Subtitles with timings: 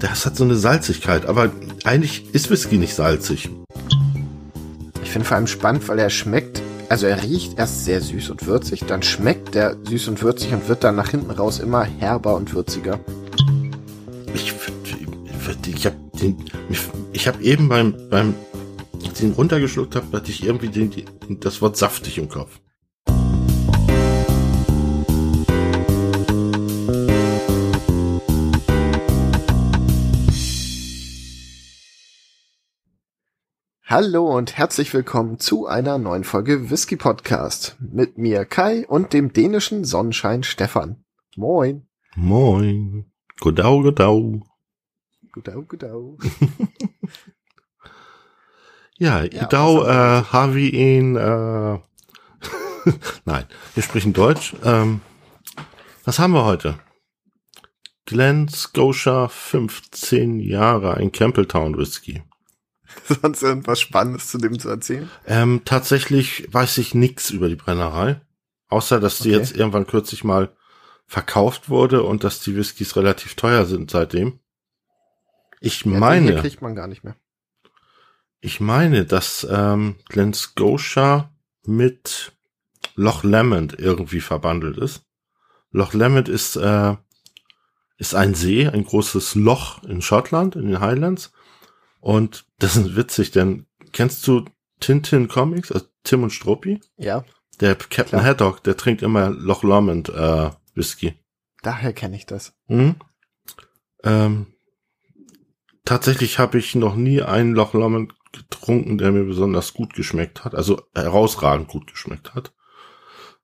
[0.00, 1.50] Das hat so eine Salzigkeit, aber
[1.84, 3.50] eigentlich ist Whisky nicht salzig.
[5.02, 8.46] Ich finde vor allem spannend, weil er schmeckt, also er riecht erst sehr süß und
[8.46, 12.34] würzig, dann schmeckt er süß und würzig und wird dann nach hinten raus immer herber
[12.34, 12.98] und würziger.
[14.34, 14.54] Ich,
[15.66, 16.36] ich habe den,
[17.12, 18.34] ich habe eben beim, beim,
[18.94, 20.90] als ich den runtergeschluckt habe, hatte ich irgendwie den,
[21.40, 22.58] das Wort saftig im Kopf.
[33.90, 39.32] Hallo und herzlich willkommen zu einer neuen Folge Whisky Podcast mit mir Kai und dem
[39.32, 41.02] dänischen Sonnenschein Stefan.
[41.34, 41.88] Moin.
[42.14, 43.10] Moin.
[43.40, 44.46] Godau, godau.
[45.32, 46.18] Godau, godau.
[48.96, 51.80] ja, ja Idau, äh, Harvey ihn, äh,
[53.24, 54.54] nein, wir sprechen Deutsch.
[54.62, 55.00] Ähm,
[56.04, 56.78] was haben wir heute?
[58.06, 62.22] Glen Scotia 15 Jahre, ein Campbelltown Whisky.
[63.22, 65.10] Sonst irgendwas Spannendes zu dem zu erzählen?
[65.26, 68.20] Ähm, tatsächlich weiß ich nichts über die Brennerei.
[68.68, 69.38] Außer, dass die okay.
[69.38, 70.54] jetzt irgendwann kürzlich mal
[71.06, 74.38] verkauft wurde und dass die Whiskys relativ teuer sind seitdem.
[75.60, 76.36] Ich ja, meine.
[76.36, 77.16] kriegt man gar nicht mehr.
[78.40, 81.30] Ich meine, dass ähm, Glen Scotia
[81.66, 82.32] mit
[82.94, 85.02] Loch Lomond irgendwie verbandelt ist.
[85.72, 86.96] Loch Lomond ist, äh,
[87.98, 91.32] ist ein See, ein großes Loch in Schottland, in den Highlands.
[92.00, 94.44] Und das ist witzig, denn kennst du
[94.80, 96.80] Tintin Comics, also Tim und Struppi?
[96.96, 97.24] Ja.
[97.60, 98.24] Der Captain Klar.
[98.24, 101.14] Haddock, der trinkt immer Loch Lomond äh, Whisky.
[101.62, 102.54] Daher kenne ich das.
[102.68, 102.96] Hm?
[104.02, 104.54] Ähm,
[105.84, 110.54] tatsächlich habe ich noch nie einen Loch Lomond getrunken, der mir besonders gut geschmeckt hat,
[110.54, 112.54] also herausragend gut geschmeckt hat.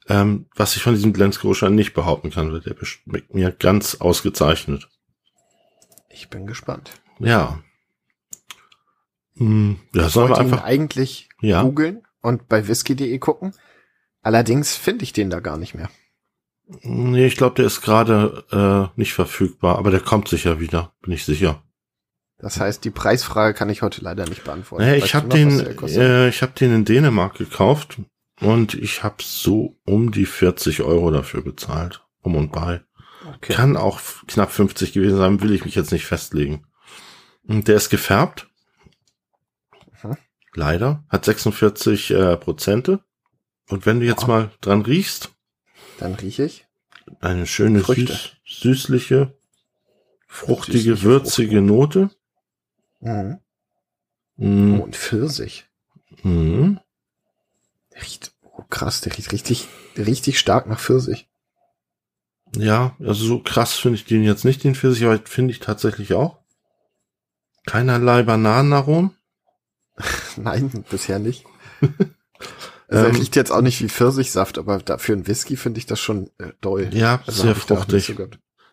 [0.09, 3.97] Ähm, was ich von diesem Glen Scotia nicht behaupten kann, weil der schmeckt mir ganz
[3.97, 4.89] ausgezeichnet.
[6.09, 6.93] Ich bin gespannt.
[7.19, 7.61] Ja,
[9.37, 11.63] hm, ja, sollen wir einfach eigentlich ja.
[11.63, 13.53] googeln und bei whisky.de gucken.
[14.23, 15.91] Allerdings finde ich den da gar nicht mehr.
[16.83, 21.13] Nee, ich glaube, der ist gerade äh, nicht verfügbar, aber der kommt sicher wieder, bin
[21.13, 21.63] ich sicher.
[22.39, 24.85] Das heißt, die Preisfrage kann ich heute leider nicht beantworten.
[24.85, 27.99] Nee, ich habe den, äh, ich habe den in Dänemark gekauft
[28.41, 32.83] und ich habe so um die 40 Euro dafür bezahlt, um und bei.
[33.37, 33.55] Okay.
[33.55, 36.67] Kann auch knapp 50 gewesen sein, will ich mich jetzt nicht festlegen.
[37.47, 38.49] Und der ist gefärbt
[40.57, 41.05] Leider.
[41.11, 43.01] Hat 46 äh, Prozente.
[43.69, 44.29] Und wenn du jetzt ja.
[44.29, 45.31] mal dran riechst.
[45.99, 46.67] Dann rieche ich.
[47.21, 49.35] Eine schöne, süß, süßliche,
[50.27, 51.69] fruchtige, süßliche, würzige Frucht.
[51.69, 52.11] Note.
[53.01, 54.81] Mhm.
[54.81, 55.67] Oh, und Pfirsich.
[56.23, 56.81] Mhm.
[57.95, 61.29] Der riecht, oh krass, der riecht richtig, richtig stark nach Pfirsich.
[62.57, 66.15] Ja, also so krass finde ich den jetzt nicht, den Pfirsich, aber finde ich tatsächlich
[66.15, 66.39] auch.
[67.67, 69.16] Keinerlei Bananenaromen.
[70.37, 71.45] Nein, bisher nicht.
[72.89, 75.99] Also ähm, riecht jetzt auch nicht wie Pfirsichsaft, aber dafür ein Whisky finde ich das
[75.99, 76.89] schon äh, doll.
[76.93, 78.15] Ja, also sehr fruchtig.
[78.17, 78.29] So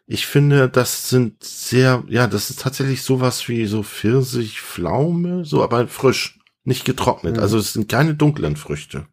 [0.05, 5.87] ich finde, das sind sehr, ja, das ist tatsächlich sowas wie so Pfirsichpflaume, so, aber
[5.87, 7.37] frisch, nicht getrocknet.
[7.37, 7.41] Mhm.
[7.41, 9.07] Also es sind keine dunklen Früchte.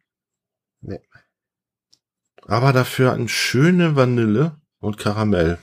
[0.81, 1.01] Nee.
[2.47, 5.59] Aber dafür eine schöne Vanille und Karamell.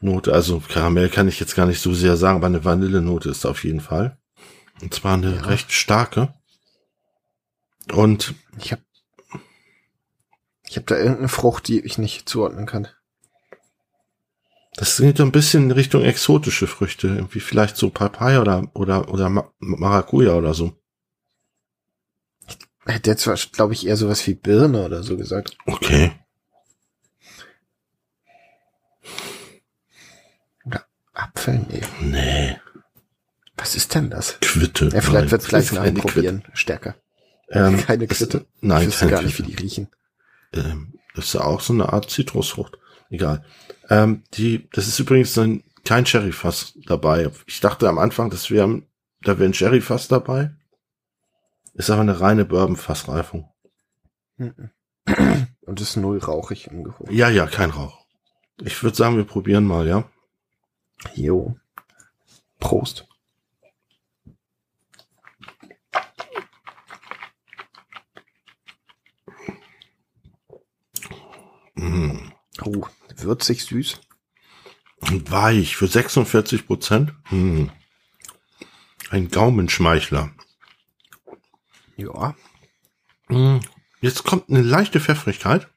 [0.00, 3.44] Note, also Karamell kann ich jetzt gar nicht so sehr sagen, aber eine Vanillenote ist
[3.44, 4.17] auf jeden Fall.
[4.80, 5.42] Und zwar eine ja.
[5.42, 6.34] recht starke.
[7.92, 8.82] Und ich habe
[10.68, 12.88] ich habe da irgendeine Frucht, die ich nicht zuordnen kann.
[14.74, 19.08] Das geht so ein bisschen in Richtung exotische Früchte, irgendwie vielleicht so Papaya oder oder
[19.08, 19.28] oder
[19.58, 20.78] Maracuja oder so.
[22.84, 25.56] Hätte jetzt glaube ich eher sowas wie Birne oder so gesagt.
[25.66, 26.12] Okay.
[30.64, 31.66] Oder Apfel?
[31.68, 31.82] Nee.
[32.00, 32.56] Nee.
[33.58, 34.38] Was ist denn das?
[34.40, 34.88] Quitte.
[34.92, 36.44] Ja, vielleicht wird es gleich nachprobieren.
[36.54, 36.94] Stärker.
[37.50, 38.38] Ähm, keine Quitte.
[38.38, 39.88] Ist, nein, ich wüsste gar nicht, wie die riechen.
[40.52, 42.78] Ähm, das ist ja auch so eine Art Zitrusfrucht.
[43.10, 43.44] Egal.
[43.90, 47.30] Ähm, die, das ist übrigens ein, kein Sherryfass dabei.
[47.46, 48.82] Ich dachte am Anfang, dass wir,
[49.22, 50.52] da wäre ein Sherryfass dabei.
[51.74, 53.48] Ist aber eine reine Bourbon-Fassreifung.
[54.36, 57.10] Und ist null rauchig Geruch.
[57.10, 58.04] Ja, ja, kein Rauch.
[58.62, 60.04] Ich würde sagen, wir probieren mal, ja?
[61.14, 61.56] Jo.
[62.58, 63.06] Prost.
[72.68, 72.86] Oh,
[73.16, 73.98] würzig süß.
[75.00, 77.14] Und weich für 46 Prozent.
[77.30, 77.66] Mm.
[79.10, 80.30] Ein Gaumenschmeichler.
[81.96, 82.34] Ja.
[83.28, 83.60] Mm.
[84.00, 85.68] Jetzt kommt eine leichte Pfeffrigkeit.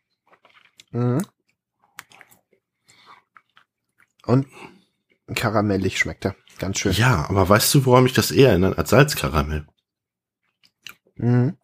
[0.91, 1.25] Mhm.
[4.25, 4.47] Und
[5.33, 6.35] Karamellig schmeckt er.
[6.59, 6.91] Ganz schön.
[6.93, 9.65] Ja, aber weißt du, woran mich das eher erinnert als Salzkaramell?
[11.15, 11.57] Mhm.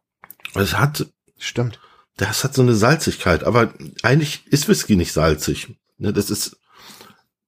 [0.56, 1.06] Es hat,
[1.38, 1.80] Stimmt.
[2.18, 3.74] Das hat so eine Salzigkeit, aber
[4.04, 5.76] eigentlich ist Whisky nicht salzig.
[5.98, 6.58] Ne, das ist,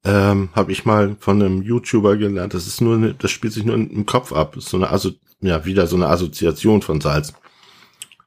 [0.03, 2.53] ähm, habe ich mal von einem YouTuber gelernt.
[2.53, 4.53] Das ist nur, eine, das spielt sich nur im Kopf ab.
[4.55, 5.11] Das ist so eine, also
[5.41, 7.33] ja, wieder so eine Assoziation von Salz.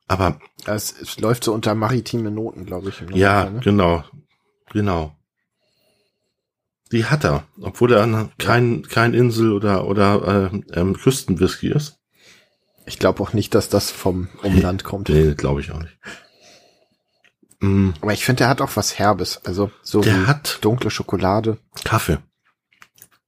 [0.08, 3.00] Aber Es, es läuft so unter maritime Noten, glaube ich.
[3.14, 3.60] ja, Normalfall, ne?
[3.60, 4.04] genau,
[4.72, 5.16] genau.
[6.90, 11.98] Die hat er, obwohl er kein kein Insel oder oder äh, ähm, Küstenwhisky ist.
[12.84, 15.08] Ich glaube auch nicht, dass das vom Umland kommt.
[15.08, 15.96] Nee, glaube ich auch nicht.
[17.62, 19.40] Mm, Aber ich finde, der hat auch was Herbes.
[19.44, 21.58] Also so der hat dunkle Schokolade.
[21.84, 22.18] Kaffee.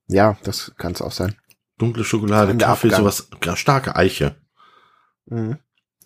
[0.09, 1.37] Ja, das kann es auch sein.
[1.79, 3.03] Dunkle Schokolade, Kaffee, Abgang.
[3.03, 4.37] sowas, ja, starke Eiche.
[5.27, 5.59] Mhm.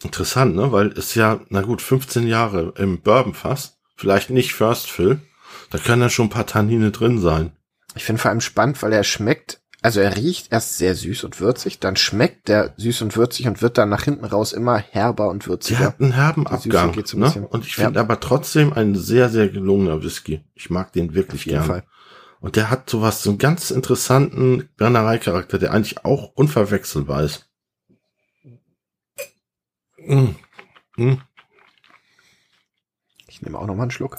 [0.02, 0.70] Interessant, ne?
[0.72, 5.20] Weil es ja, na gut, 15 Jahre im Bourbonfass, vielleicht nicht First Fill,
[5.70, 7.52] da können dann schon ein paar Tannine drin sein.
[7.94, 11.40] Ich finde vor allem spannend, weil er schmeckt, also er riecht erst sehr süß und
[11.40, 15.28] würzig, dann schmeckt der süß und würzig und wird dann nach hinten raus immer herber
[15.28, 15.78] und Der würziger.
[15.80, 17.26] hat einen herben Die Abgang, geht so ein ne?
[17.26, 17.46] bisschen.
[17.46, 17.84] Und ich Ja.
[17.84, 20.44] finde aber trotzdem ein sehr, sehr gelungener Whisky.
[20.54, 21.66] Ich mag den wirklich Auf jeden gern.
[21.66, 21.84] Fall.
[22.40, 27.48] Und der hat sowas, so einen ganz interessanten Brennereicharakter, der eigentlich auch unverwechselbar ist.
[29.98, 30.28] Mm.
[30.96, 31.18] Mm.
[33.26, 34.18] Ich nehme auch noch mal einen Schluck.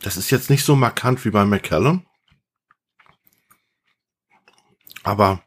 [0.00, 2.04] Das ist jetzt nicht so markant wie bei McCallum.
[5.08, 5.42] Aber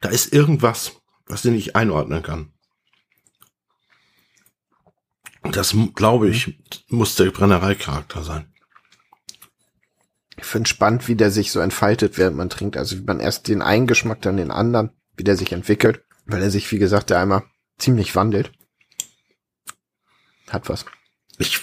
[0.00, 2.50] da ist irgendwas, was ich nicht einordnen kann.
[5.42, 6.58] Das, glaube ich,
[6.88, 8.50] muss der Brennereicharakter sein.
[10.38, 12.78] Ich finde spannend, wie der sich so entfaltet, während man trinkt.
[12.78, 16.02] Also wie man erst den einen Geschmack, dann den anderen, wie der sich entwickelt.
[16.24, 17.44] Weil er sich, wie gesagt, der einmal
[17.76, 18.50] ziemlich wandelt.
[20.48, 20.86] Hat was.
[21.36, 21.60] Ich,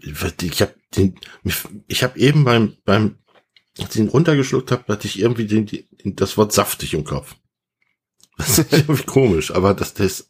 [0.00, 0.74] ich habe
[1.86, 3.20] ich habe eben beim, beim,
[3.78, 7.36] als ich ihn runtergeschluckt habe, hatte ich irgendwie den, den, das Wort saftig im Kopf.
[8.38, 10.28] Das ist irgendwie komisch, aber das, das, ist,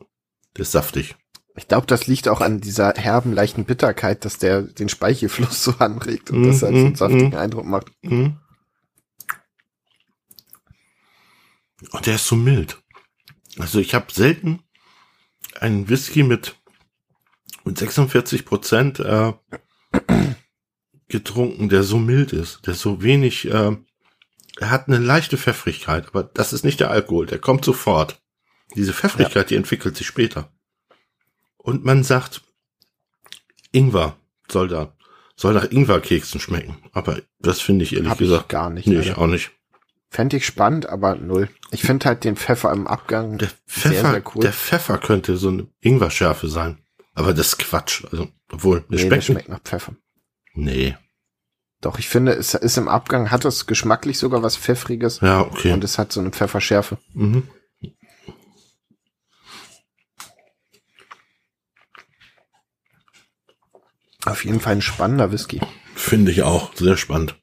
[0.54, 1.16] das ist saftig.
[1.56, 5.72] Ich glaube, das liegt auch an dieser herben, leichten Bitterkeit, dass der den Speichelfluss so
[5.78, 7.34] anregt und das halt so einen Mhm, saftigen mhm.
[7.34, 7.90] Eindruck macht.
[8.02, 8.36] Mhm.
[11.90, 12.80] Und der ist so mild.
[13.58, 14.62] Also ich habe selten
[15.60, 16.56] einen Whisky mit,
[17.64, 19.32] mit 46 Prozent äh,
[21.08, 23.76] getrunken, der so mild ist, der so wenig, äh,
[24.58, 28.20] er hat eine leichte Pfeffrigkeit, aber das ist nicht der Alkohol, der kommt sofort.
[28.74, 30.50] Diese Pfeffrigkeit, die entwickelt sich später.
[31.56, 32.42] Und man sagt,
[33.72, 34.16] Ingwer
[34.50, 34.96] soll da,
[35.36, 36.76] soll nach Ingwerkeksen schmecken.
[36.92, 38.86] Aber das finde ich ehrlich Hab ich gesagt gar nicht.
[38.86, 39.52] Nee, ich auch nicht.
[40.10, 41.48] Fände ich spannend, aber null.
[41.70, 44.42] Ich finde halt den Pfeffer im Abgang Der sehr, Pfeffer, sehr cool.
[44.42, 46.78] der Pfeffer könnte so eine Ingwerschärfe sein.
[47.14, 48.04] Aber das ist Quatsch.
[48.10, 49.24] Also, obwohl, der nee, der schmeckt.
[49.24, 49.94] schmeckt nach Pfeffer.
[50.56, 50.96] Nee.
[51.82, 55.72] Doch, ich finde, es ist im Abgang, hat es geschmacklich sogar was Pfeffriges Ja, okay.
[55.72, 56.98] und es hat so eine Pfefferschärfe.
[57.12, 57.48] Mhm.
[64.24, 65.60] Auf jeden Fall ein spannender Whisky.
[65.94, 66.74] Finde ich auch.
[66.74, 67.36] Sehr spannend.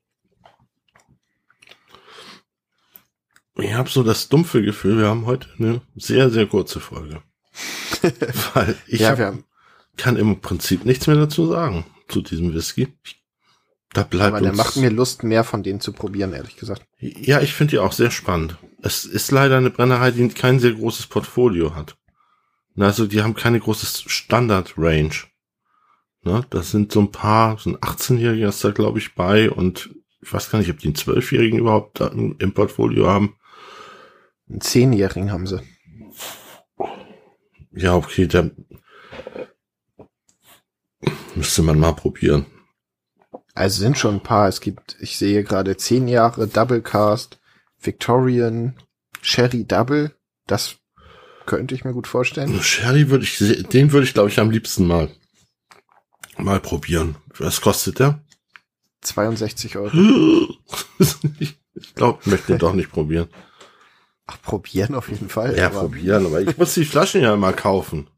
[3.55, 7.21] Ich habe so das dumpfe Gefühl, wir haben heute eine sehr, sehr kurze Folge.
[8.53, 9.35] Weil ich ja, hab,
[9.95, 12.87] kann im Prinzip nichts mehr dazu sagen zu diesem Whisky.
[13.93, 16.83] Da bleibt aber der macht mir Lust, mehr von denen zu probieren, ehrlich gesagt.
[16.99, 18.57] Ja, ich finde die auch sehr spannend.
[18.81, 21.95] Es ist leider eine Brennerei, die kein sehr großes Portfolio hat.
[22.75, 25.13] Also die haben keine große Standard-Range.
[26.23, 29.93] Ne, das sind so ein paar, so ein 18-Jähriger ist da, glaube ich, bei und
[30.21, 33.35] ich weiß gar nicht, ob die einen 12-Jährigen überhaupt im im Portfolio haben.
[34.49, 35.61] Einen Zehnjährigen haben sie.
[37.73, 38.51] Ja, okay, der
[41.35, 42.45] müsste man mal probieren.
[43.55, 44.47] Also sind schon ein paar.
[44.47, 47.39] Es gibt, ich sehe gerade zehn Jahre Double Cast,
[47.79, 48.75] Victorian,
[49.21, 50.15] Sherry Double.
[50.47, 50.77] Das
[51.45, 52.61] könnte ich mir gut vorstellen.
[52.61, 53.37] Sherry würde ich,
[53.69, 55.09] den würde ich, glaube ich, am liebsten mal,
[56.37, 57.15] mal probieren.
[57.37, 58.23] Was kostet der?
[59.01, 59.91] 62 Euro.
[61.39, 63.27] ich glaube, ich möchte den doch nicht probieren.
[64.25, 65.57] Ach, probieren auf jeden Fall.
[65.57, 68.09] Ja, aber- probieren, aber ich muss die Flaschen ja immer kaufen.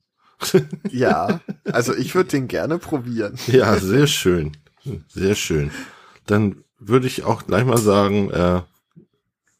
[0.92, 3.38] Ja, also ich würde den gerne probieren.
[3.48, 4.56] Ja, sehr schön.
[5.08, 5.72] Sehr schön.
[6.26, 8.62] Dann würde ich auch gleich mal sagen, äh,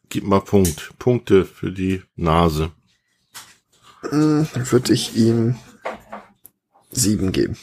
[0.08, 0.92] gib mal Punkt.
[0.98, 2.70] Punkte für die Nase.
[4.02, 5.56] Hm, Dann würde ich ihm
[6.90, 7.56] sieben geben.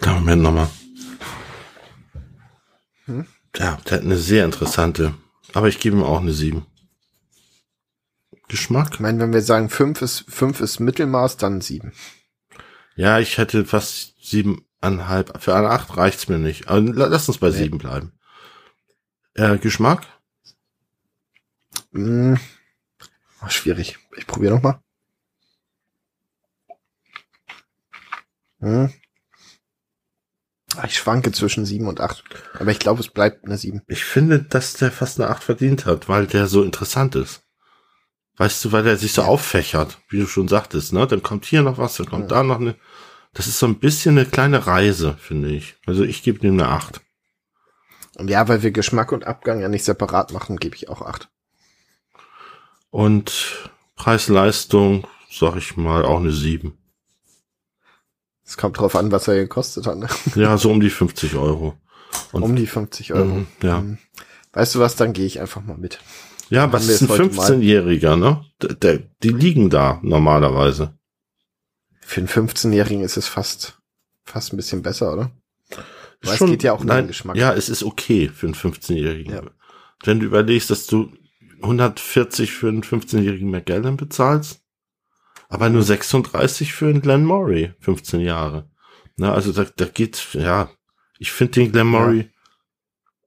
[0.00, 0.68] Da Moment nochmal.
[3.06, 3.26] Hm?
[3.56, 5.14] Ja, der hat eine sehr interessante.
[5.54, 6.66] Aber ich gebe ihm auch eine 7.
[8.48, 8.90] Geschmack?
[8.94, 11.92] Ich meine, wenn wir sagen, fünf ist, fünf ist Mittelmaß, dann sieben.
[12.96, 15.42] Ja, ich hätte fast sieben, siebeneinhalb.
[15.42, 16.68] Für eine acht reicht's mir nicht.
[16.68, 17.56] Aber lass uns bei Nee.
[17.56, 18.12] sieben bleiben.
[19.34, 20.06] Äh, Geschmack?
[21.92, 22.38] Hm.
[23.40, 23.98] Ah, schwierig.
[24.16, 24.80] Ich probiere noch mal.
[28.60, 28.92] Hm.
[30.76, 32.24] Ah, Ich schwanke zwischen sieben und acht.
[32.54, 33.82] Aber ich glaube, es bleibt eine sieben.
[33.86, 37.42] Ich finde, dass der fast eine acht verdient hat, weil der so interessant ist.
[38.38, 41.06] Weißt du, weil der sich so auffächert, wie du schon sagtest, ne?
[41.06, 42.38] Dann kommt hier noch was, dann kommt Ja.
[42.38, 42.76] da noch eine.
[43.34, 45.76] Das ist so ein bisschen eine kleine Reise, finde ich.
[45.86, 47.00] Also ich gebe dem eine acht.
[48.16, 51.28] Und ja, weil wir Geschmack und Abgang ja nicht separat machen, gebe ich auch acht.
[52.90, 56.78] Und Preis-Leistung, sag ich mal, auch eine sieben.
[58.44, 59.98] Es kommt drauf an, was er gekostet hat.
[59.98, 60.08] Ne?
[60.36, 61.76] Ja, so um die 50 Euro.
[62.32, 63.24] Und- um die 50 Euro.
[63.26, 63.78] Mhm, ja.
[63.78, 63.98] Hm.
[64.52, 65.98] Weißt du was, dann gehe ich einfach mal mit.
[66.50, 67.50] Ja, was ist ein jetzt heute mal.
[67.50, 68.44] 15-Jähriger, ne?
[68.80, 70.98] Der, die liegen da normalerweise.
[72.00, 73.78] Für einen 15-Jährigen ist es fast,
[74.24, 75.30] fast ein bisschen besser, oder?
[76.22, 77.36] Weil es Schon- geht ja auch um nein, den Geschmack.
[77.36, 79.32] Ja, es ist okay für einen 15-Jährigen.
[79.32, 79.42] Ja.
[80.04, 81.12] Wenn du überlegst, dass du
[81.62, 84.60] 140 für einen 15-jährigen McGallen bezahlst,
[85.48, 88.70] aber nur 36 für einen Glenn Murray, 15 Jahre.
[89.16, 90.70] Na, also da, da geht, ja,
[91.18, 92.30] ich finde den Glenn Murray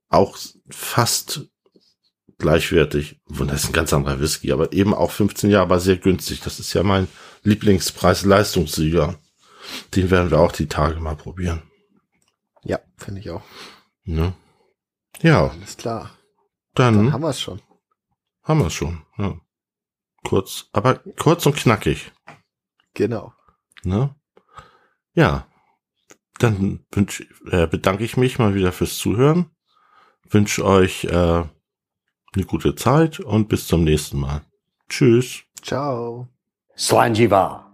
[0.09, 0.37] auch
[0.69, 1.49] fast
[2.41, 3.21] gleichwertig.
[3.27, 6.41] Und das ist ein ganz anderer Whisky, aber eben auch 15 Jahre, aber sehr günstig.
[6.41, 7.07] Das ist ja mein
[7.43, 9.15] Lieblingspreis-Leistungssieger.
[9.95, 11.61] Den werden wir auch die Tage mal probieren.
[12.63, 13.43] Ja, finde ich auch.
[14.03, 14.33] Ne?
[15.21, 16.11] Ja, Alles klar.
[16.73, 17.61] dann, Dann haben wir es schon.
[18.43, 19.03] haben wir schon.
[19.17, 19.39] Ja.
[20.23, 22.11] Kurz, aber kurz und knackig.
[22.93, 23.33] Genau.
[23.83, 24.13] Ne?
[25.13, 25.47] Ja,
[26.39, 29.51] dann wünsch, äh, bedanke ich mich mal wieder fürs Zuhören.
[30.29, 31.43] Wünsche euch äh,
[32.33, 34.41] eine gute Zeit und bis zum nächsten Mal.
[34.89, 35.43] Tschüss.
[35.61, 36.27] Ciao.
[36.77, 37.70] Slanjiva.